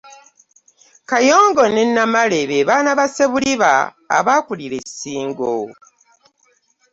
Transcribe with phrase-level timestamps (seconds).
[1.09, 3.71] Kayongo ne Namale be baana ba Ssebuliba
[4.17, 5.53] abaakulira e Ssingo.